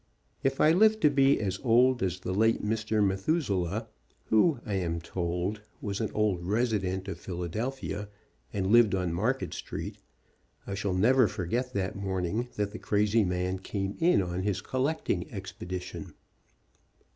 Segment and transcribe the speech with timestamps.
[0.41, 3.05] If I live to be as old as the late Mr.
[3.05, 3.87] Methuselah,
[4.29, 8.09] who, I am told, was an old resident of Philadelphia,
[8.51, 9.99] and lived on Market street,
[10.65, 14.59] I shall never forget that morn ing that the crazy man came in on his
[14.59, 16.13] collecting ex pedition.